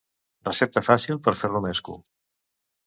[0.47, 2.01] Recepta fàcil per fer romesco.